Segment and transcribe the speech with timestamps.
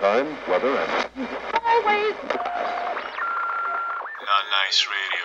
[0.00, 1.28] time, weather, and
[1.62, 2.14] Always.
[4.24, 5.24] Not nice radio.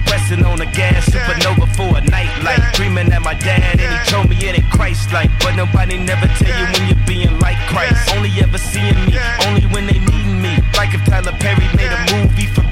[0.11, 2.59] Pressing on the gas, supernova for a night light.
[2.73, 5.31] Dreaming at my dad and he told me it ain't Christ like.
[5.39, 8.13] But nobody never tell you when you're being like Christ.
[8.13, 9.15] Only ever seeing me,
[9.47, 10.59] only when they needing me.
[10.75, 12.70] Like if Tyler Perry made a movie for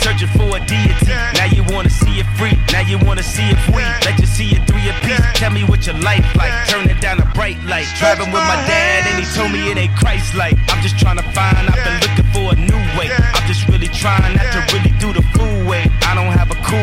[0.00, 1.12] searching for a deity.
[1.38, 3.84] Now you wanna see it free, now you wanna see it free.
[4.04, 5.20] Let you see it through your piece.
[5.34, 7.86] Tell me what your life like, turning down a bright light.
[7.98, 10.56] Driving with my dad and he told me it ain't Christ like.
[10.68, 13.08] I'm just trying to find, I've been looking for a new way.
[13.12, 15.84] I'm just really trying not to really do the fool way.
[16.02, 16.81] I don't have a cool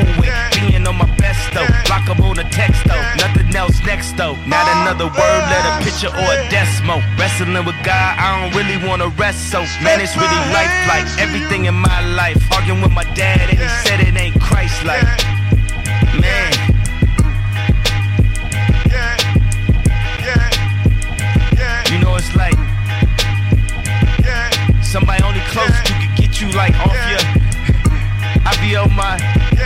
[4.90, 7.02] another word, let a picture or a decimal.
[7.18, 9.62] Wrestling with God, I don't really wanna rest so.
[9.84, 12.42] Man, it's really life like everything in my life.
[12.52, 15.04] Arguing with my dad and he said it ain't Christ like.
[16.20, 16.54] Man.
[21.92, 22.58] You know it's like
[24.84, 27.22] somebody only close to could get you like off your.
[28.50, 29.59] I be on my.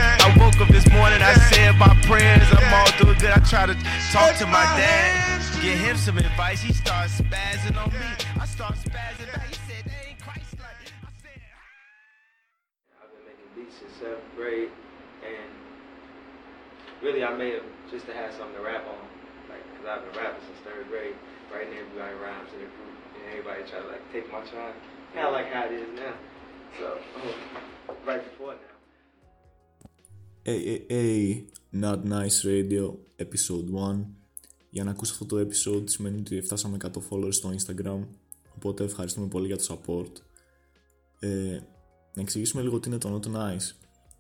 [0.53, 3.31] I woke up this morning, I said my prayers, I'm all doing good.
[3.31, 3.73] I try to
[4.13, 6.61] talk to my dad, get him some advice.
[6.61, 8.05] He starts spazzing on me.
[8.39, 9.49] I start spazzing back.
[9.49, 10.77] He said, they ain't Christ like.
[11.01, 11.41] I said,
[13.01, 14.69] I've been making beats since seventh grade,
[15.25, 15.49] and
[17.01, 19.01] really I made them just to have something to rap on.
[19.49, 21.17] Like, cause I've been rapping since third grade,
[21.49, 24.77] writing everybody rhymes in the group, and everybody try to like take my time.
[25.17, 26.13] Kind of like how it is now.
[26.77, 27.01] So,
[28.05, 28.72] right before now.
[30.45, 34.05] Hey, hey, hey, Not Nice Radio, Episode 1.
[34.69, 37.99] Για να ακούσει αυτό το episode σημαίνει ότι φτάσαμε 100 followers στο Instagram,
[38.55, 40.11] οπότε ευχαριστούμε πολύ για το support.
[41.19, 41.59] Ε,
[42.13, 43.71] να εξηγήσουμε λίγο τι είναι το Not Nice.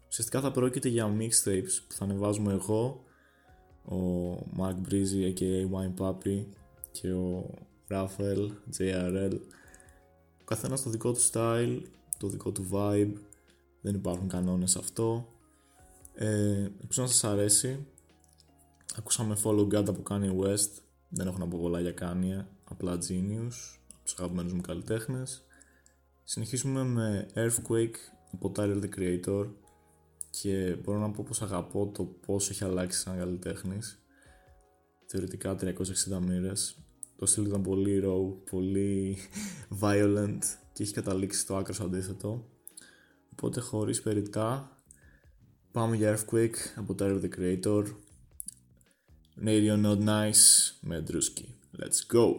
[0.09, 3.03] Ουσιαστικά θα πρόκειται για mixtapes που θα ανεβάζουμε εγώ,
[3.85, 6.45] ο Mark Breezy aka Wine Papi
[6.91, 7.53] και ο
[7.89, 9.39] Raphael JRL.
[10.41, 11.81] Ο καθένας το δικό του style,
[12.17, 13.13] το δικό του vibe,
[13.81, 15.32] δεν υπάρχουν κανόνες σε αυτό.
[16.15, 17.87] Ε, ελπίζω να σας αρέσει.
[18.97, 20.71] Ακούσαμε Follow God από Kanye West.
[21.09, 22.45] Δεν έχω να πω πολλά για Kanye.
[22.63, 23.77] Απλά genius.
[23.93, 25.45] Από τους αγαπημένους μου καλλιτέχνες.
[26.23, 27.95] Συνεχίσουμε με Earthquake
[28.33, 29.47] από Tyler the Creator.
[30.29, 34.03] Και μπορώ να πω πως αγαπώ το πώς έχει αλλάξει σαν καλλιτέχνης.
[35.05, 36.77] Θεωρητικά 360 μοίρες.
[37.15, 39.17] Το στυλ ήταν πολύ raw, πολύ
[39.81, 40.39] violent
[40.73, 42.49] και έχει καταλήξει στο άκρο αντίθετο.
[43.31, 44.77] Οπότε χωρίς περιτά
[45.73, 47.83] Πάμε για Earthquake από Tyler the Creator.
[49.45, 51.79] Radio Not Nice με Drewskii.
[51.79, 52.35] Let's go!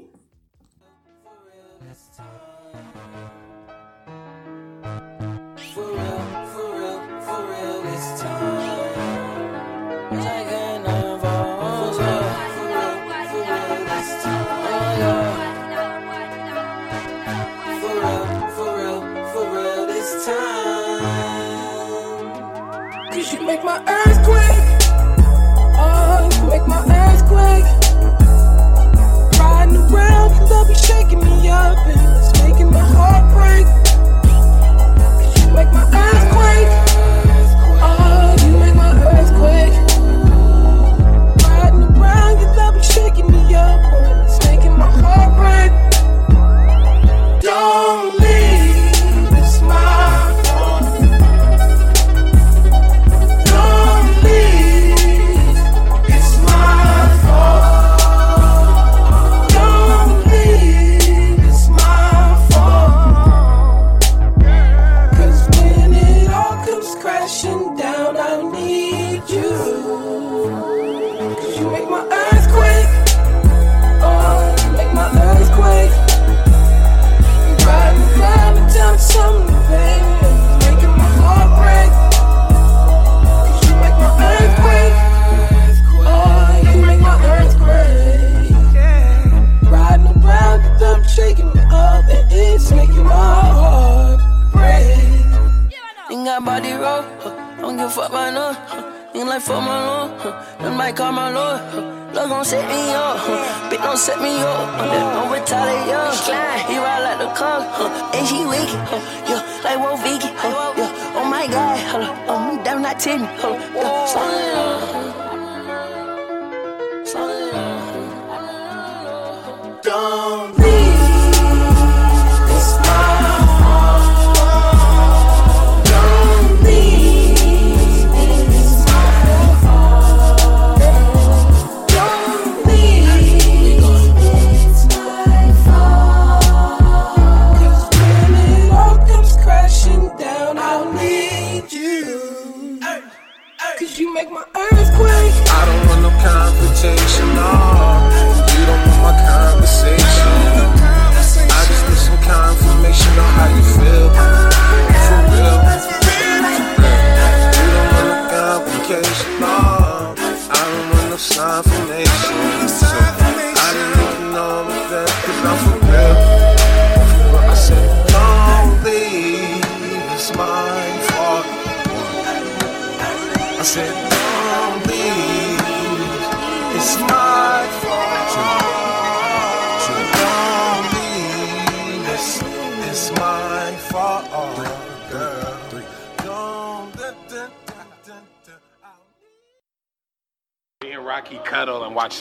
[108.31, 108.74] he wakes.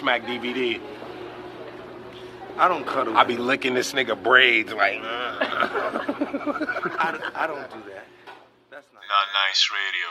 [0.04, 0.82] Smack DVD.
[2.58, 3.16] I don't cuddle.
[3.16, 5.00] I be licking this nigga braids like.
[5.02, 5.32] I,
[7.34, 8.06] I don't do that.
[8.70, 9.02] That's not.
[9.08, 10.10] Not nice radio.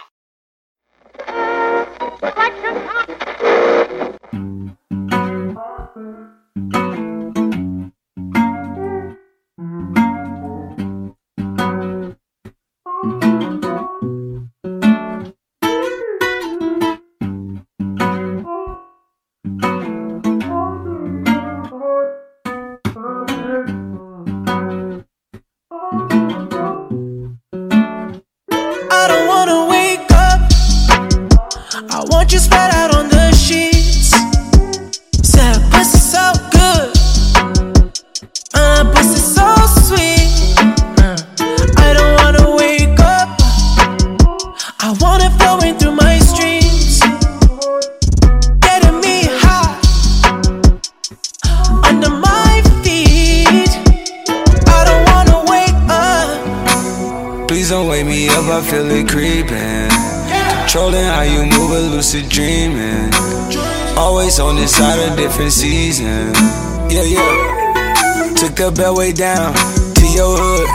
[69.02, 69.52] way down
[69.98, 70.68] to your hood.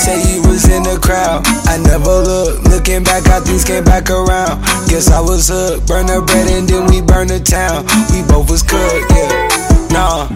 [0.00, 1.44] Say you was in the crowd.
[1.68, 2.64] I never look.
[2.64, 4.64] Looking back, how things came back around.
[4.88, 5.86] Guess I was hooked.
[5.86, 7.84] Burn the bread and then we burn the town.
[8.08, 9.92] We both was cooked, yeah.
[9.92, 10.32] Nah.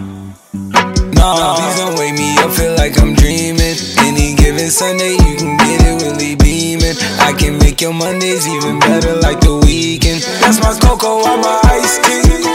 [1.17, 3.81] Nah, please don't wake me up, feel like I'm dreaming.
[4.05, 6.97] Any given Sunday, you can get it really beaming.
[7.17, 10.21] I can make your Mondays even better, like the weekend.
[10.37, 12.45] That's my cocoa on my ice cream.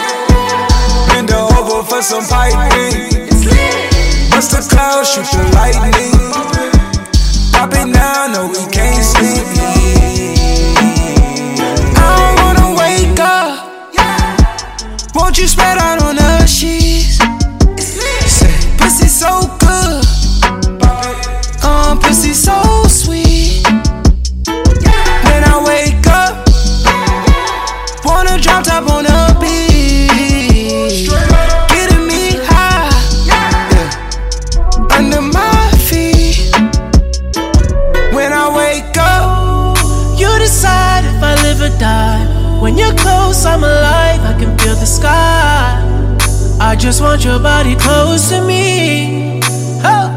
[1.10, 3.17] Bend over for some piping.
[4.48, 6.12] Against the clouds, shoot the lightning.
[7.52, 9.44] Pop it now, no, we can't sleep.
[11.96, 15.14] I don't wanna wake up.
[15.14, 16.17] Won't you spread out on
[46.88, 49.40] just want your body close to me.
[49.84, 50.08] Oh.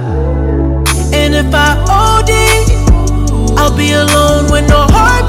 [1.13, 5.20] And if I OD, I'll be alone with no heart.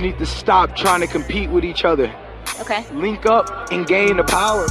[0.00, 2.10] Need to stop trying to compete with each other.
[2.58, 2.86] Okay.
[2.94, 4.66] Link up and gain the power.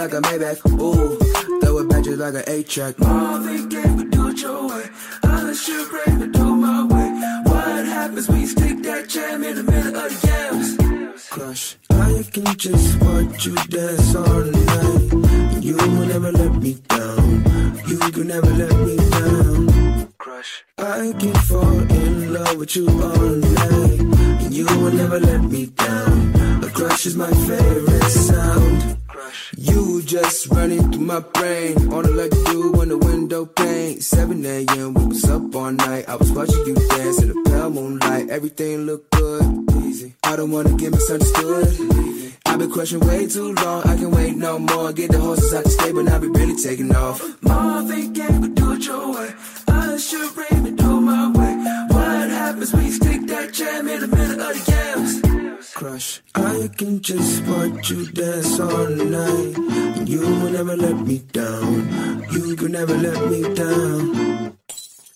[0.00, 0.80] Like a Maybach.
[0.80, 2.98] Ooh, throw it back just like an 8 track.
[2.98, 4.84] Marvin Gaye, but do it your way.
[5.24, 7.08] I should break, but do my way.
[7.44, 11.28] What happens when you stick that jam in the middle of the yams?
[11.28, 11.76] Crush.
[11.90, 15.62] I can just watch you dance all night.
[15.62, 17.44] You will never let me down.
[17.86, 20.12] You could never let me down.
[20.16, 20.64] Crush.
[20.78, 24.00] I can fall in love with you all night.
[24.44, 26.64] And you will never let me down.
[26.64, 28.96] A crush is my favorite sound.
[29.08, 29.52] Crush.
[29.58, 31.92] You just running through my brain.
[31.92, 34.00] On it like you when the window pane.
[34.00, 34.94] 7 a.m.
[34.94, 36.08] We was up all night.
[36.08, 38.28] I was watching you dance in the pale moonlight.
[38.28, 39.44] Everything looked good.
[39.84, 40.14] Easy.
[40.24, 42.34] I don't wanna get misunderstood.
[42.44, 43.84] I've been crushing way too long.
[43.84, 44.92] I can wait no more.
[44.92, 46.02] Get the horses out the stable.
[46.02, 47.22] Now be really taking off.
[47.42, 49.30] Marvin Gaye, but do it your way.
[49.68, 51.54] I should rain and do my way.
[51.94, 55.09] What happens when you stick that jam in the middle of the yams?
[55.80, 56.20] Crush.
[56.34, 59.56] I can just watch you dance all night.
[60.06, 62.26] You will never let me down.
[62.30, 64.58] You can never let me down.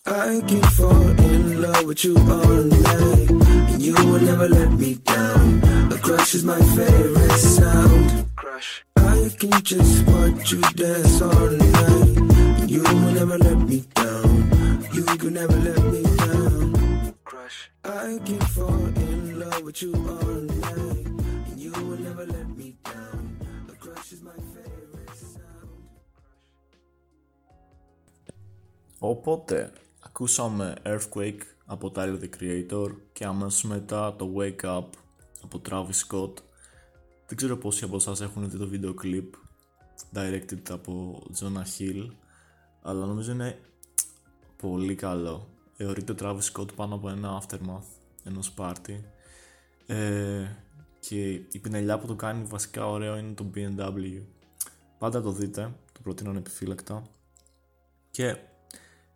[0.07, 3.31] I can fall in love with you all night.
[3.73, 5.93] And you will never let me down.
[5.93, 8.27] A crush is my favorite sound.
[8.35, 8.87] Crush.
[8.97, 12.71] I can just watch you dance all night.
[12.71, 14.81] You will never let me down.
[14.95, 17.15] You can never let me down.
[17.23, 17.71] Crush.
[17.85, 20.54] I can fall in love with you all
[28.99, 34.87] Οπότε, ακούσαμε Earthquake από Tyler The Creator και αμέσως μετά το Wake Up
[35.43, 36.33] από Travis Scott.
[37.27, 39.35] Δεν ξέρω πόσοι από εσάς έχουν δει το βίντεο κλιπ
[40.15, 42.09] directed από Jonah Hill
[42.83, 43.59] αλλά νομίζω είναι
[44.57, 45.49] πολύ καλό.
[45.73, 47.87] Θεωρείται ο Travis Scott πάνω από ένα aftermath
[48.25, 49.05] ενός πάρτι
[51.09, 54.23] και η πινελιά που το κάνει βασικά ωραίο είναι το BMW.
[54.99, 57.03] Πάντα το δείτε, το προτείνω ανεπιφύλακτα.
[58.11, 58.37] Και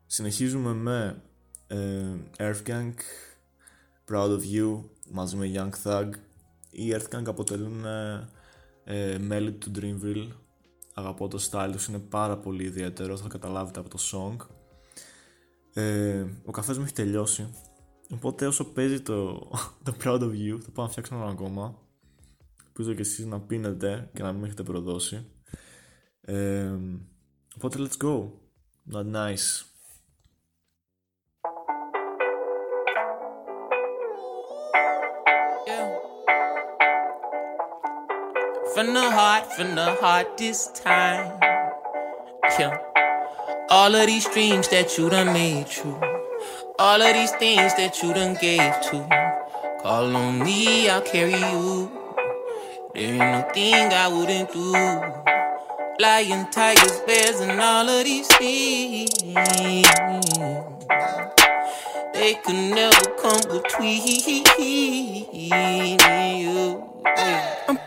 [0.06, 1.22] συνεχίζουμε με
[1.66, 2.04] ε,
[2.36, 2.92] Earth Gang,
[4.10, 4.80] Proud of You
[5.10, 6.10] μαζί με Young Thug.
[6.70, 8.28] Οι Earth Gang αποτελούν ε,
[8.84, 10.28] ε, μέλη του Dreamville.
[10.94, 14.46] Αγαπώ το style τους, είναι πάρα πολύ ιδιαίτερο, θα το καταλάβετε από το song.
[15.72, 17.48] Ε, ο καφές μου έχει τελειώσει.
[18.14, 19.32] Οπότε όσο παίζει το,
[19.84, 21.78] το Proud of You θα πάω να φτιάξω ένα ακόμα.
[22.66, 25.26] Ελπίζω και εσείς να πίνετε και να μην με έχετε προδώσει.
[26.20, 26.72] Ε,
[27.56, 28.30] οπότε let's go.
[28.92, 29.64] Not nice.
[38.74, 41.26] From the heart, from the heart this time.
[42.58, 42.78] Yeah.
[43.70, 46.17] All of these dreams that you done made true.
[46.80, 49.04] All of these things that you done gave to.
[49.82, 51.90] Call on me, I'll carry you.
[52.94, 54.70] There ain't no thing I wouldn't do.
[55.98, 59.10] Lion, tigers, bears, and all of these things.
[62.14, 64.06] They could never come between
[65.32, 66.84] you.
[67.68, 67.78] I'm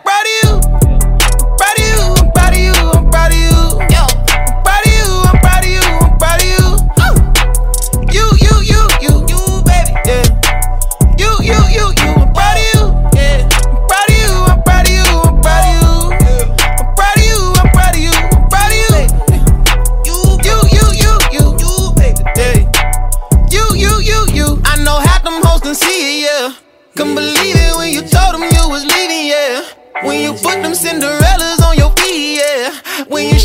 [30.04, 33.04] When you put them Cinderellas on your feet, yeah.
[33.08, 33.38] When you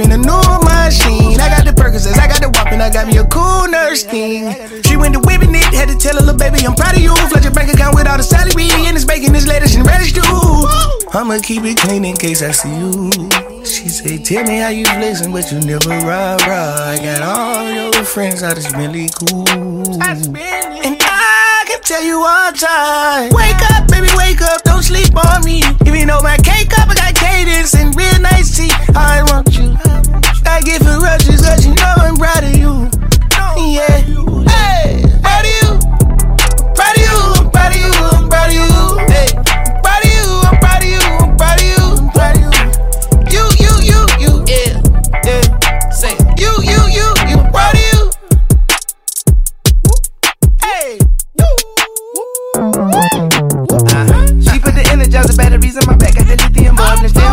[0.00, 1.38] In a new machine.
[1.38, 4.48] I got the Percocets, I got the whopping, I got me a cool nurse thing.
[4.84, 7.14] She went to whipping it, had to tell her little baby, I'm proud of you.
[7.28, 10.14] Flood your bank account with all the salary, and it's baking this lettuce and radish
[10.14, 10.22] too.
[11.12, 13.12] I'ma keep it clean in case I see you.
[13.68, 16.96] She say, Tell me how you flexing, but you never ride ride.
[16.96, 19.44] I got all your friends, out, it's really cool.
[20.00, 23.28] And I can tell you all time.
[23.36, 25.60] Wake up, baby, wake up, don't sleep on me.
[25.84, 27.01] Even though my cake up, I got
[27.44, 28.70] cadence and real nice tea.
[28.94, 29.76] I want you.
[30.46, 32.88] I give her rushes, cause you know I'm proud of you.
[33.56, 34.00] Yeah.
[34.48, 35.78] Hey, proud of you.
[36.74, 38.66] Proud of you, I'm proud of you, I'm proud of you.
[39.12, 39.28] Hey,
[39.82, 42.50] proud of you, I'm proud of you, I'm proud of you, I'm proud of you.
[43.32, 44.72] You, you, you, you, yeah,
[45.24, 45.42] yeah.
[45.90, 48.00] Say, you, you, you, you, proud of you.
[50.60, 50.98] Hey,
[52.54, 53.28] uh-huh.
[54.40, 56.14] She put the energizer batteries in my back,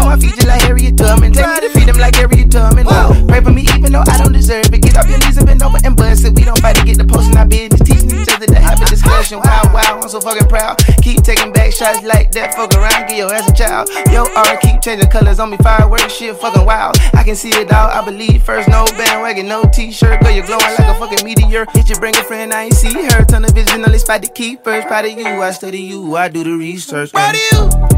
[0.10, 1.34] I feed you like Harriet Tubman.
[1.34, 2.86] Tell me to feed them like Harriet Tubman.
[2.86, 3.14] Whoa.
[3.28, 4.82] Pray for me even though I don't deserve it.
[4.82, 6.34] Get off your knees and bend over and bust it.
[6.34, 7.82] We don't fight to get the post in our business.
[7.86, 9.38] Teaching each other to have a discussion.
[9.38, 10.82] Wow, wow, I'm so fucking proud.
[11.04, 12.56] Keep taking back shots like that.
[12.56, 13.90] Fuck around, get your ass a child.
[14.12, 15.58] Yo, aura keep changing colors on me.
[15.58, 16.98] Fireworks, shit fucking wild.
[17.14, 17.90] I can see it all.
[17.90, 20.22] I believe first, no bandwagon, no t-shirt.
[20.22, 21.66] Girl, you're glowing like a fucking meteor.
[21.74, 23.26] Hit your bring a friend, I ain't see her.
[23.26, 24.88] Ton of vision, only spot to keep first.
[24.88, 27.12] Proud of you, I study you, I do the research.
[27.12, 27.89] Proud of you.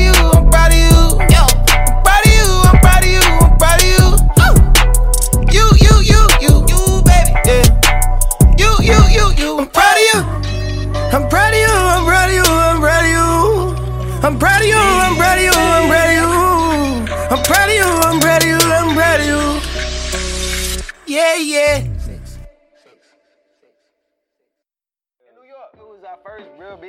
[0.00, 1.36] Proud of you, I'm proud of you, I'm proud of you.
[1.36, 1.44] Yo.
[2.04, 4.04] Proud of you, I'm proud of you, I'm proud of you.
[5.52, 7.30] You, you, you, you, you, baby.
[7.44, 7.68] Yeah.
[8.56, 10.20] You, you, you, you, I'm proud of you.
[11.12, 13.28] I'm proud of you, I'm proud of you, I'm proud of you.
[14.22, 16.28] I'm proud of you, I'm proud of you, I'm proud of you.
[17.30, 19.40] I'm proud of you, I'm proud of you, I'm proud of you.
[21.06, 21.89] Yeah, yeah.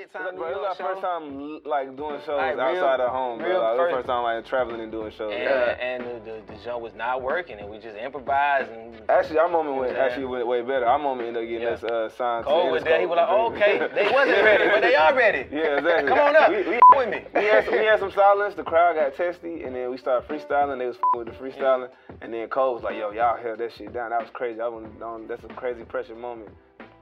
[0.02, 0.36] Big time.
[0.36, 3.48] Bro, it was our first time like doing shows Like, real- outside of home, bro.
[3.60, 5.34] Like, it first- first time like traveling and doing shows.
[5.34, 5.78] And, Yeah.
[5.80, 8.72] and the, the, the show was not working, and we just improvised.
[8.72, 10.04] And Actually, our moment went Yeah.
[10.06, 10.86] actually went way better.
[10.86, 11.74] Our moment ended up getting Yeah.
[11.74, 12.46] us uh, signed.
[12.46, 13.00] Cole to was there.
[13.00, 15.48] He was like, oh, okay, they wasn't ready, but they are ready.
[15.52, 16.10] Yeah, exactly.
[16.10, 17.22] Come on up, We, we, with me.
[17.34, 18.56] we, had some, we had some silence.
[18.56, 20.80] The crowd got testy, and then we started freestyling.
[20.80, 21.90] They was with the freestyling,
[22.22, 24.10] and then Cole was like, "Yo, y'all held that shit down.
[24.12, 24.60] That was crazy.
[24.62, 25.28] I was on.
[25.28, 26.50] That's a crazy pressure moment.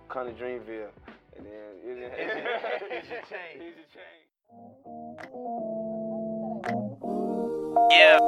[0.10, 0.88] Come to Dreamville,
[1.40, 2.12] and then it,
[2.92, 3.62] It's your change.
[3.62, 4.28] It's your change.
[7.92, 8.20] Yeah.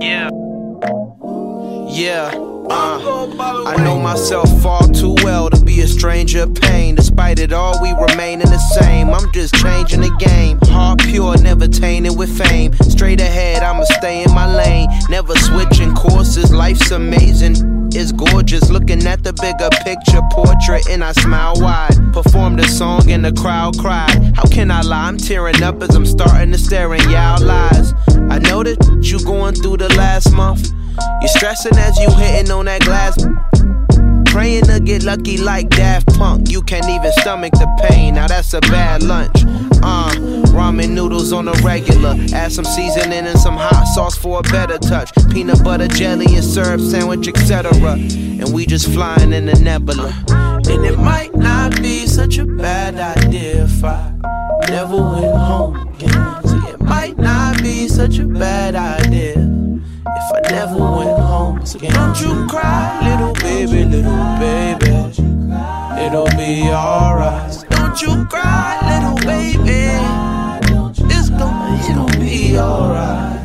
[0.00, 0.30] Yeah.
[1.88, 2.30] Yeah,
[2.68, 6.94] uh, I know myself far too well to be a stranger of pain.
[6.94, 9.08] Despite it all, we remaining the same.
[9.10, 10.58] I'm just changing the game.
[10.64, 12.74] Heart pure, never tainted with fame.
[12.82, 14.88] Straight ahead, I'ma stay in my lane.
[15.08, 16.52] Never switching courses.
[16.52, 17.75] Life's amazing.
[17.92, 18.70] It's gorgeous.
[18.70, 21.94] Looking at the bigger picture portrait, and I smile wide.
[22.12, 24.32] Performed a song, and the crowd cried.
[24.34, 25.08] How can I lie?
[25.08, 27.92] I'm tearing up as I'm starting to stare in y'all lies.
[28.30, 30.72] I know that you going through the last month.
[31.20, 33.16] You're stressing as you hitting on that glass.
[34.36, 36.50] Praying to get lucky like Daft Punk.
[36.50, 38.16] You can't even stomach the pain.
[38.16, 39.34] Now that's a bad lunch.
[39.82, 40.10] Uh,
[40.52, 42.14] ramen noodles on a regular.
[42.34, 45.10] Add some seasoning and some hot sauce for a better touch.
[45.30, 47.72] Peanut butter jelly and syrup sandwich, etc.
[47.92, 50.12] And we just flying in the nebula.
[50.28, 54.12] And it might not be such a bad idea if I
[54.68, 56.46] never went home again.
[56.46, 59.05] See, it might not be such a bad idea
[60.56, 61.92] never went home again.
[61.92, 64.96] Don't you cry, little baby, little baby.
[66.02, 67.52] It'll be alright.
[67.68, 69.92] Don't you cry, little baby.
[71.12, 73.36] It's gonna, it'll be alright.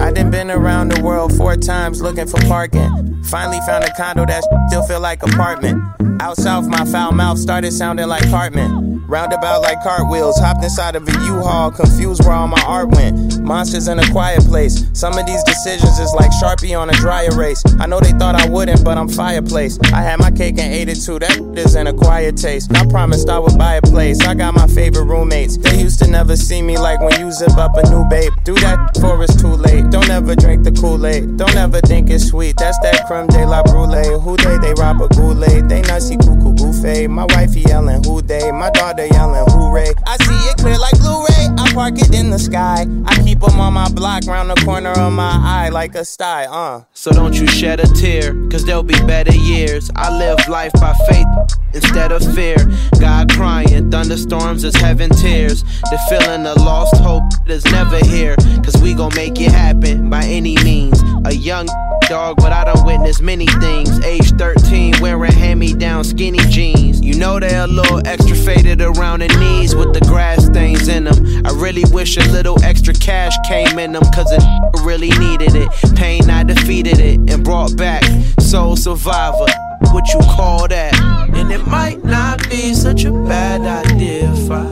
[0.00, 3.22] I done been around the world four times looking for parking.
[3.24, 5.80] Finally found a condo that still feel like apartment.
[6.20, 8.90] Out south, my foul mouth started sounding like Cartman.
[9.06, 13.40] Roundabout like cartwheels, hopped inside of a U-Haul, confused where all my art went.
[13.40, 14.86] Monsters in a quiet place.
[14.92, 17.62] Some of these decisions is like Sharpie on a dry erase.
[17.80, 19.80] I know they thought I wouldn't, but I'm fireplace.
[19.92, 21.18] I had my cake and ate it too.
[21.18, 22.70] That is an acquired taste.
[22.76, 24.20] I promised I would buy a place.
[24.20, 25.56] I got my favorite roommates.
[25.56, 28.32] They used to never see me like when you zip up a new babe.
[28.44, 29.90] Do that before it's too late.
[29.90, 31.38] Don't ever drink the Kool-Aid.
[31.38, 32.56] Don't ever think it's sweet.
[32.58, 34.20] That's that creme de la brulee.
[34.20, 34.58] Who they?
[34.58, 35.68] They rob a goulet.
[35.68, 37.08] They nutsy cuckoo buffet.
[37.08, 38.50] My wifey yelling who they.
[38.52, 39.92] My daughter yelling hooray.
[40.06, 41.48] I see it clear like Blu-ray.
[41.58, 42.86] I park it in the sky.
[43.06, 46.46] I keep 'em on my block, round the corner of my eye like a sty.
[46.46, 46.82] Uh.
[46.94, 49.90] So don't you shed a tear, cause there'll be better years.
[49.96, 51.26] I live life by faith
[51.72, 52.56] instead of fear.
[53.00, 55.62] God crying, thunderstorms is heaven tears.
[55.62, 60.24] The feeling of lost hope is never here, cause we gon' make it happen by
[60.24, 61.02] any means.
[61.24, 61.68] A young
[62.10, 64.04] dog, but I done witnessed many things.
[64.04, 67.00] Age 13, wearing hand me down skinny jeans.
[67.00, 70.88] You know they're a little extra faded around the knees with the grass stains.
[70.88, 71.46] in them.
[71.46, 74.42] I really wish a little extra cash came in them, cause it
[74.84, 75.68] really needed it.
[75.94, 78.02] Pain, I defeated it and brought back
[78.40, 79.46] Soul Survivor.
[79.92, 80.98] What you call that?
[81.32, 84.64] And it might not be such a bad idea if I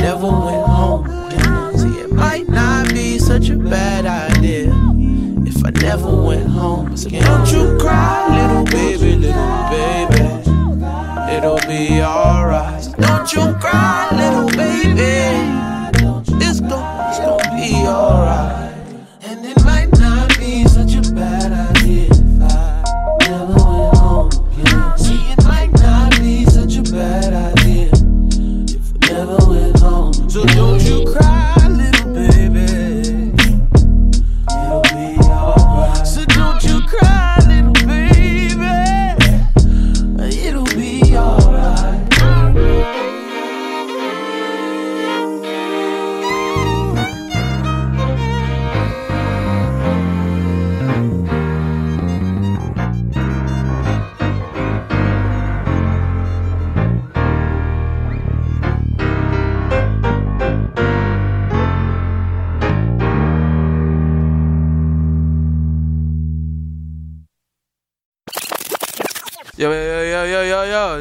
[0.00, 1.06] never went home.
[1.78, 4.73] See, it might not be such a bad idea
[5.80, 6.94] never went home.
[6.94, 10.24] Don't you cry, little baby, little baby.
[11.34, 12.84] It'll be alright.
[12.98, 15.23] Don't you cry, little baby.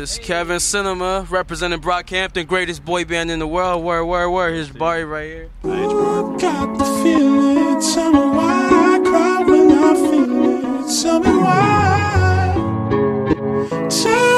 [0.02, 3.84] It's Kevin Cinema representing Brockhampton, greatest boy band in the world.
[3.84, 4.54] Where, where, where?
[4.54, 5.50] Here's Barry right here.
[5.62, 11.02] Got the feeling, tell me why I cry when I feel it.
[11.02, 12.54] Tell me why.
[13.90, 14.33] Tell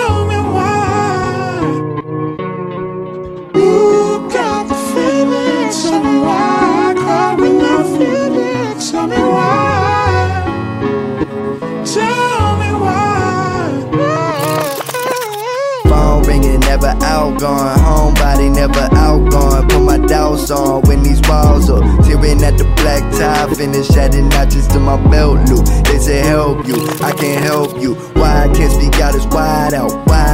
[17.26, 17.78] outgoing.
[17.86, 19.68] Homebody never outgoing.
[19.68, 21.84] Put my doubts on when these walls up.
[22.06, 25.66] Tearing at the black tie, finish adding notches to my belt loop.
[25.86, 27.96] They say help you, I can't help you.
[28.20, 30.25] Why I can't speak out is wide out, wide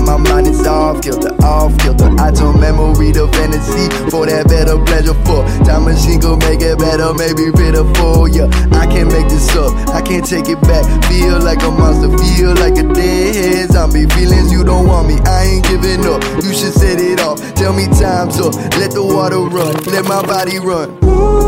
[0.00, 2.08] inside my mind, it's off kilter, off kilter.
[2.18, 5.14] I turn memory to fantasy for that better pleasure.
[5.24, 8.28] For time machine go make it better, maybe better pitiful.
[8.28, 10.84] Yeah, I can't make this up, I can't take it back.
[11.06, 14.06] Feel like a monster, feel like a dead zombie.
[14.06, 16.22] Feelings you don't want me, I ain't giving up.
[16.42, 17.38] You should set it off.
[17.54, 20.98] Tell me time's up, let the water run, let my body run.
[21.04, 21.39] Ooh,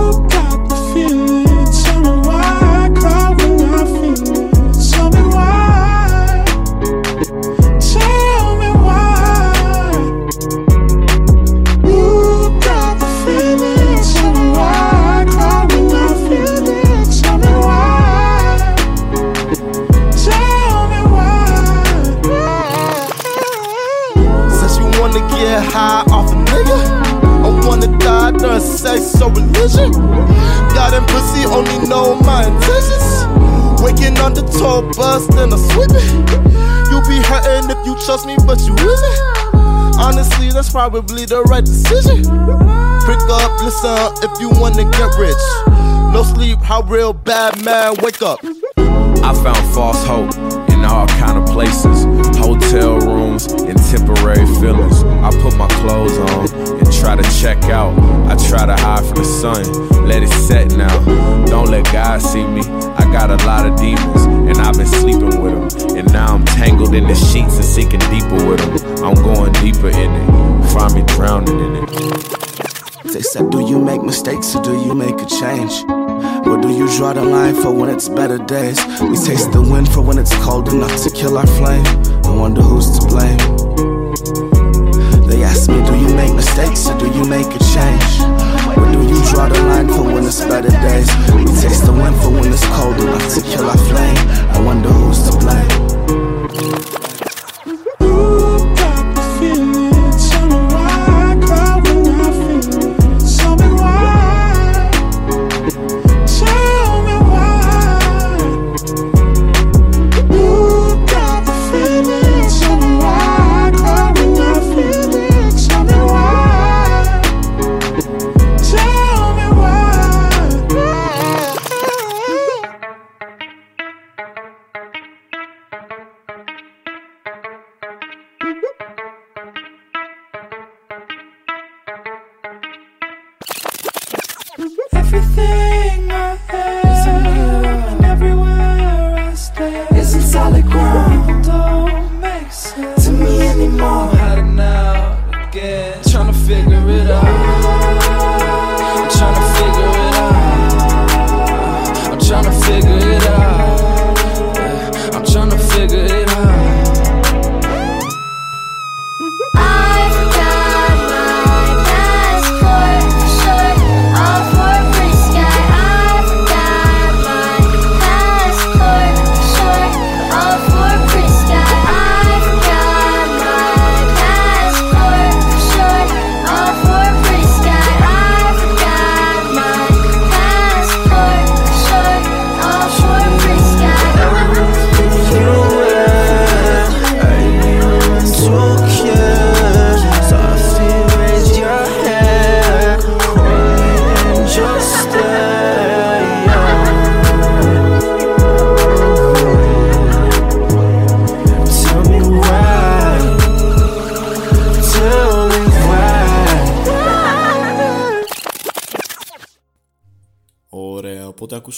[28.53, 29.93] during sex or religion.
[30.75, 33.25] Y'all them pussy only know my intentions.
[33.83, 36.07] Waking on the tour bus, then I sweep it.
[36.91, 39.19] You be hurting if you trust me, but you isn't.
[39.99, 42.23] Honestly, that's probably the right decision.
[43.07, 45.45] Pick up, listen if you wanna get rich.
[46.13, 48.41] No sleep, how real bad man wake up.
[49.25, 50.35] I found false hope
[50.69, 52.05] in all kind of places,
[52.37, 55.03] hotel rooms and temporary feelings.
[55.25, 56.62] I put my clothes on and
[57.03, 57.99] try to check out.
[58.31, 61.05] I try to hide from the sun, let it set now.
[61.47, 62.63] Don't let God see me.
[62.95, 65.99] I got a lot of demons and I've been sleeping with them.
[65.99, 69.05] And now I'm tangled in the sheets and sinking deeper with them.
[69.05, 70.73] I'm going deeper in it.
[70.73, 73.13] Find me drowning in it.
[73.13, 75.83] They said, Do you make mistakes or do you make a change?
[76.47, 78.79] Or do you draw the line for when it's better days?
[79.03, 81.85] We taste the wind for when it's cold enough to kill our flame.
[82.25, 83.72] I wonder who's to blame.
[85.63, 88.21] Ask me, Do you make mistakes or do you make a change?
[88.77, 91.07] Or do you draw the line for when it's better days?
[91.37, 94.17] We taste the wind for when it's cold enough to kill our flame.
[94.51, 97.02] I wonder who's to blame.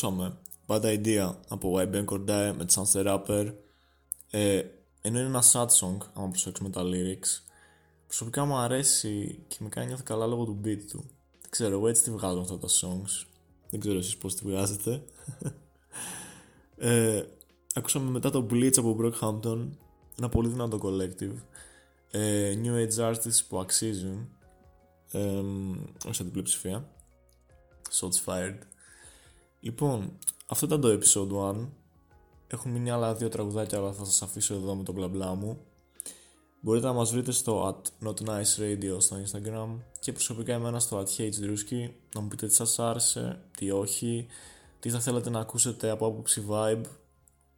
[0.05, 0.37] Ακούσαμε
[0.67, 3.55] Bad Idea από YBN Cordae με Chance the Rapper
[4.31, 4.63] ε,
[5.03, 7.53] ενώ είναι ένα sad song άμα προσέξουμε τα lyrics.
[8.07, 11.05] Προσωπικά μου αρέσει και με κάνει νιώθω καλά λόγω του beat του
[11.41, 13.27] δεν ξέρω εγώ έτσι τη βγάζω αυτά τα songs.
[13.71, 15.03] Δεν ξέρω εσείς πως τη βγάζετε
[16.77, 17.23] ε,
[17.75, 19.69] ακούσαμε μετά το Bleach από Brockhampton
[20.19, 21.37] ένα πολύ δυνατό collective
[22.11, 24.29] ε, New Age artists που αξίζουν
[25.11, 25.21] ε,
[26.07, 26.89] όχι σαν την πλειοψηφία
[28.01, 28.59] Shots fired
[29.65, 31.69] Λοιπόν, αυτό ήταν το episode 1
[32.47, 35.59] Έχουν μείνει άλλα δύο τραγουδάκια αλλά θα σας αφήσω εδώ με το μπλα μπλα μου
[36.61, 39.69] Μπορείτε να μας βρείτε στο at Not Nice Radio στο Instagram
[40.01, 44.27] και προσωπικά εμένα στο at HDRUSKI να μου πείτε τι σας άρεσε, τι όχι,
[44.81, 46.85] τι θα θέλετε να ακούσετε από άποψη vibe.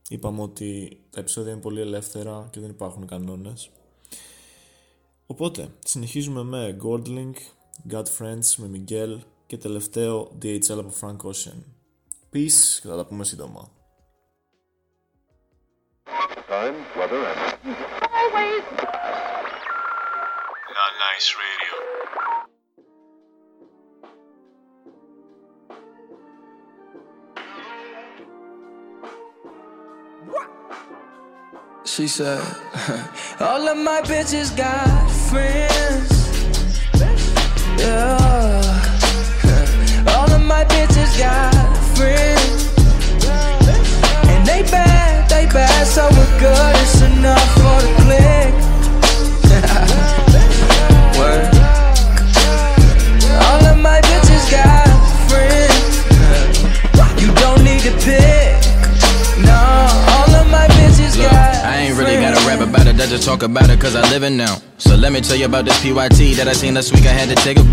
[0.08, 3.70] Είπαμε ότι τα επεισόδια είναι πολύ ελεύθερα και δεν υπάρχουν κανόνες.
[5.26, 7.34] Οπότε, συνεχίζουμε με Goldlink,
[7.90, 11.75] God Friends με Miguel και τελευταίο DHL από Frank Ocean.
[12.35, 13.69] Peace και θα τα πούμε σύντομα.
[16.49, 17.41] Time, weather, and
[20.77, 21.73] Not nice radio.
[31.85, 32.39] She said,
[33.39, 36.09] All of my bitches got friends.
[37.79, 38.61] Yeah.
[40.15, 41.53] All of my bitches got
[41.96, 42.68] friends.
[44.28, 46.72] And they bad, they bad, so we're good.
[46.84, 48.52] It's enough for the click.
[51.18, 51.48] Word.
[53.48, 54.84] All of my bitches got
[55.32, 56.04] friends.
[57.22, 58.60] You don't need to pick.
[59.40, 59.56] No,
[60.12, 63.24] all of my bitches Look, got I ain't really gotta rap about it, I just
[63.24, 64.58] talk about it cause I live it now.
[64.76, 67.30] So let me tell you about this PYT that I seen last week I had
[67.34, 67.64] to take a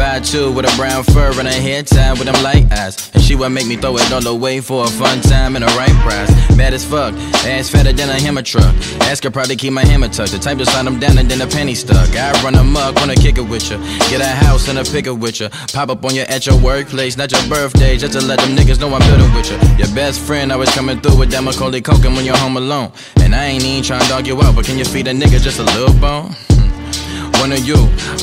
[0.00, 0.10] bow.
[0.10, 3.10] 5'2 with a brown fur and a hair tie with them light eyes.
[3.14, 5.68] And she would make me throw it all away for a fun time and a
[5.68, 6.30] right prize.
[6.56, 8.74] Bad as fuck, ass fatter than a hammer truck.
[9.08, 10.32] Ask her probably keep my hammer tucked.
[10.32, 12.08] The type to slide them down and then a penny stuck.
[12.16, 13.78] I run amok, wanna kick it with ya.
[14.10, 15.48] Get a house and a picker with ya.
[15.72, 18.80] Pop up on you at your workplace, not your birthday, just to let them niggas
[18.80, 19.56] know I'm building with ya.
[19.78, 22.92] Your best friend always coming through with that Macaulay Culkin when you're home alone.
[23.22, 25.40] And I ain't even trying to dog you out, but can you feed a nigga
[25.40, 26.34] just a little bone?
[27.40, 27.76] One of you,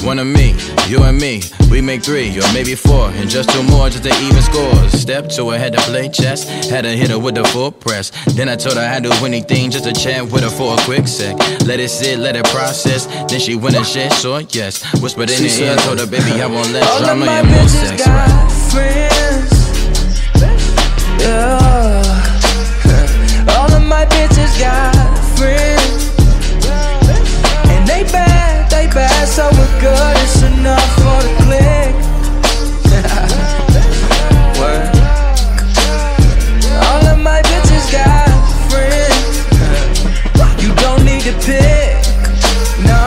[0.05, 0.53] one of me,
[0.87, 1.41] you and me.
[1.71, 4.91] We make three or maybe four, and just two more just to even scores.
[4.93, 8.11] Step two, I had to play chess, had to hit her with the full press.
[8.35, 11.07] Then I told her I'd do anything just to chat with her for a quick
[11.07, 11.35] sec.
[11.65, 13.07] Let it sit, let it process.
[13.29, 14.83] Then she went and said, sure, yes.
[15.01, 17.67] Whispered in She her ear, told her, baby, I want less All drama and more
[17.67, 18.05] sex.
[18.05, 18.51] got Right?
[18.71, 19.51] friends.
[21.21, 22.03] Yeah.
[23.57, 24.93] All of my bitches got
[25.37, 26.11] friends.
[27.73, 28.03] And they
[29.27, 30.15] so we're good.
[30.23, 31.93] It's enough for the click.
[34.59, 34.87] Word.
[36.87, 38.29] All of my bitches got
[38.71, 39.43] friends.
[40.63, 41.99] You don't need to pick.
[42.87, 42.97] No,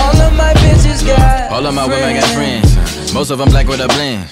[0.00, 3.12] all of my bitches got All of my women got friends.
[3.14, 4.28] Most of them black with a blend.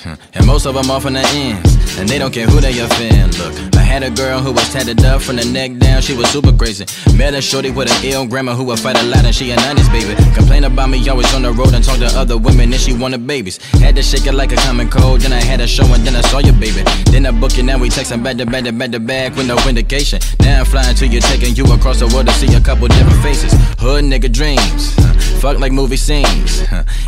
[0.50, 1.96] Most of them off in the ends.
[1.96, 3.38] And they don't care who they offend.
[3.38, 6.02] Look, I had a girl who was tatted up from the neck down.
[6.02, 6.86] She was super crazy.
[7.16, 9.56] Met a shorty with an ill grammar who would fight a lot and she a
[9.56, 10.12] 90s baby.
[10.34, 13.24] Complain about me always on the road and talk to other women and she wanted
[13.28, 13.58] babies.
[13.78, 15.20] Had to shake it like a common cold.
[15.20, 16.82] Then I had a show and then I saw your baby.
[17.12, 19.46] Then I book it, now we texting back to back to back to back with
[19.46, 20.18] no indication.
[20.40, 23.22] Now I'm flying to you, taking you across the world to see a couple different
[23.22, 23.52] faces.
[23.78, 24.94] Hood nigga dreams.
[25.40, 26.60] Fuck like movie scenes.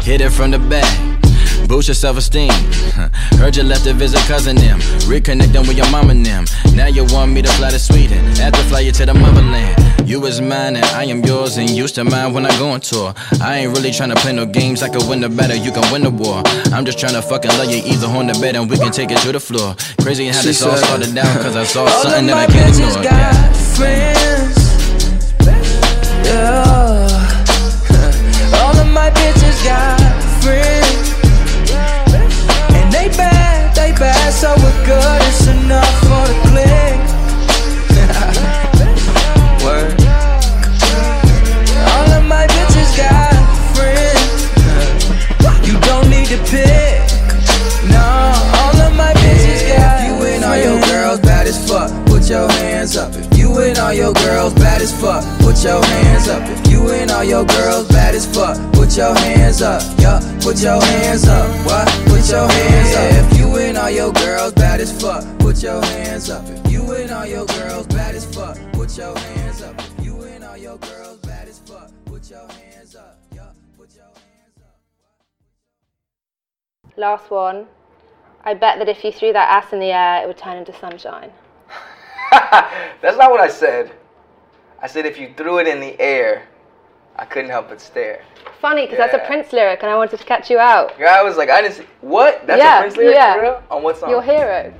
[0.06, 1.21] Hit it from the back.
[1.72, 2.50] Boost your self esteem.
[3.40, 4.78] Heard you left to visit cousin them.
[5.08, 6.44] Reconnecting with your mom and them.
[6.74, 8.22] Now you want me to fly to Sweden.
[8.42, 9.80] After fly you to the motherland.
[10.06, 12.80] You is mine and I am yours and used to mine when I go on
[12.80, 13.14] tour.
[13.40, 14.82] I ain't really trying to play no games.
[14.82, 16.42] I can win the battle, you can win the war.
[16.74, 19.10] I'm just trying to fucking love you either on the bed and we can take
[19.10, 19.74] it to the floor.
[20.02, 23.71] Crazy how She this all started down cause I saw something that I can't ignore.
[77.22, 77.66] Last one.
[78.44, 80.76] I bet that if you threw that ass in the air, it would turn into
[80.76, 81.30] sunshine.
[82.32, 83.92] That's not what I said.
[84.80, 86.48] I said if you threw it in the air,
[87.14, 88.24] I couldn't help but stare.
[88.60, 90.94] Funny, because that's a Prince lyric, and I wanted to catch you out.
[90.98, 91.86] Yeah, I was like, I didn't see.
[92.00, 92.44] What?
[92.46, 93.60] That's yeah, a Prince lyric yeah.
[93.70, 94.10] On what song?
[94.10, 94.74] Your hero.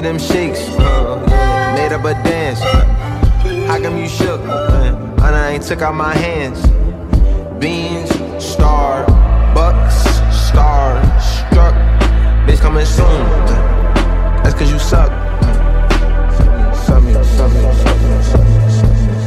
[0.00, 0.60] At them shakes.
[0.78, 2.60] Uh, made up a dance.
[3.68, 4.40] How come you shook?
[4.40, 6.58] And I ain't took out my hands.
[7.60, 8.08] Beans,
[8.42, 9.04] star,
[9.54, 9.96] bucks,
[10.48, 11.74] star, struck.
[12.48, 13.26] Bitch coming soon.
[14.42, 15.10] That's cause you suck.
[16.86, 18.40] Suck suck me, suck me, suck me, suck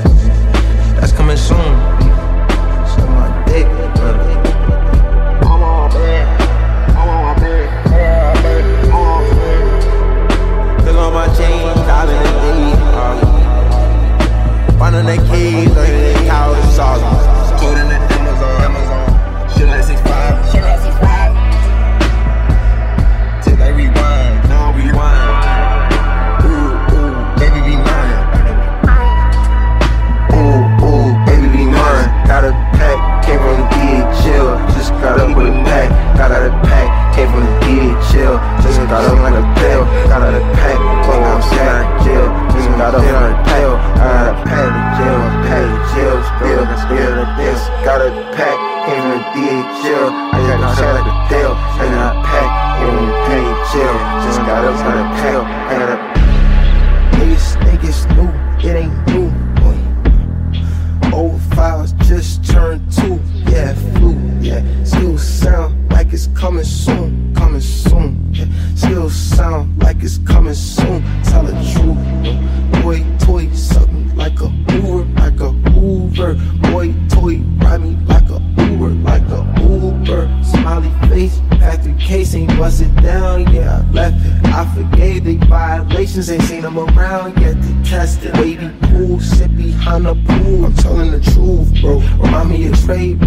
[0.01, 0.99] me.
[0.99, 1.92] That's coming soon.
[14.93, 17.22] Find on that keys, that sauce.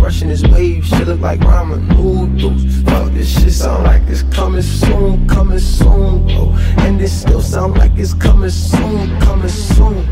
[0.07, 0.87] Brushing his waves.
[0.87, 2.65] Shit look like ramen noodles.
[2.85, 6.55] Fuck, this shit sound like it's coming soon, coming soon, bro.
[6.85, 10.07] And it still sound like it's coming soon, coming soon.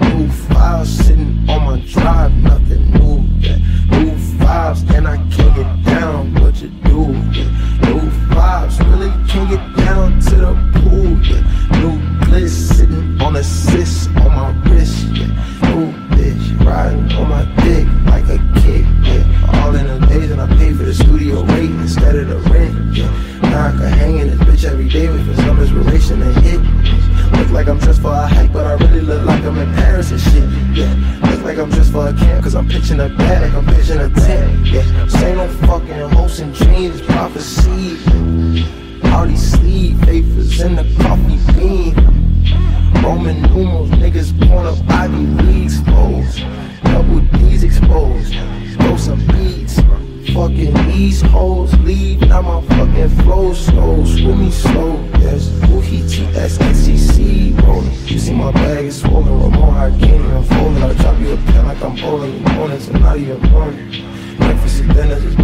[0.00, 3.24] New files sitting on my drive, nothing new.
[3.38, 3.56] Yeah.
[3.92, 6.34] New vibes, and I can't get down.
[6.34, 7.00] What you do?
[7.32, 7.48] Yeah.
[7.86, 8.00] New
[8.34, 11.16] vibes, really can't get down to the pool.
[11.24, 11.80] Yeah.
[11.80, 14.06] New bliss sitting on a sis
[27.70, 30.42] I'm dressed for a hike, but I really look like I'm in Paris and shit.
[30.76, 30.92] Yeah,
[31.30, 34.00] look like I'm dressed for a camp, cause I'm pitching a bag like I'm pitching
[34.00, 34.66] a tent.
[34.66, 37.96] Yeah, say no fucking hopes and dreams, prophecy.
[39.28, 41.94] These sleeve papers in the coffee bean.
[43.04, 46.40] Roman numerals, niggas pulling up Ivy Leagues, foes.
[46.82, 48.34] Double D's exposed.
[48.80, 49.78] Throw some beats.
[50.34, 54.04] Fucking these hoes leave, now my fucking flow slow.
[54.04, 55.48] Screw me slow, yes.
[55.68, 56.29] Woohee TSXCC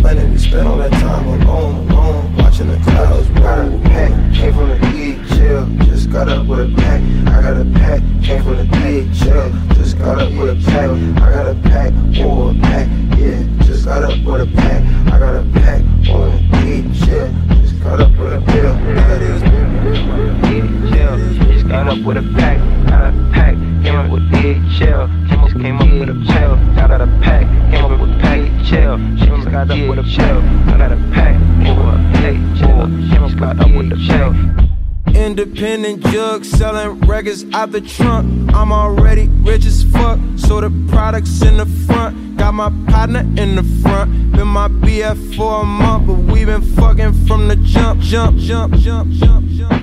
[0.00, 0.32] Blending.
[0.32, 3.78] We all that time alone, alone, watching the clouds roll.
[3.82, 7.02] Pack, came from the DHL, just got up with a pack.
[7.28, 10.88] I got a pack, came from the DHL, just got up with a pack,
[35.38, 38.54] Independent jug selling records out the trunk.
[38.54, 42.38] I'm already rich as fuck, so the products in the front.
[42.38, 44.32] Got my partner in the front.
[44.32, 48.76] Been my BF for a month, but we been fucking from the jump, jump, jump,
[48.76, 49.82] jump, jump, jump.